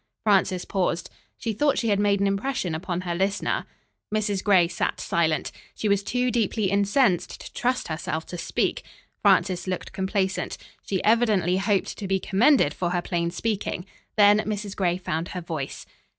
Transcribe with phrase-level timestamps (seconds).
[0.23, 1.11] Frances paused.
[1.37, 3.67] She thought she had made an impression upon her listener.
[4.11, 4.43] Mrs.
[4.43, 5.51] Gray sat silent.
[5.75, 8.81] She was too deeply incensed to trust herself to speak.
[9.21, 10.57] Frances looked complacent.
[10.87, 13.85] She evidently hoped to be commended for her plain speaking.
[14.15, 14.75] Then Mrs.
[14.75, 15.85] Gray found her voice.